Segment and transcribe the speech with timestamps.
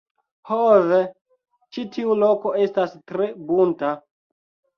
[0.51, 0.55] Ho
[0.91, 1.01] ve!
[1.77, 3.95] ĉi tiu loko estas tre bunta!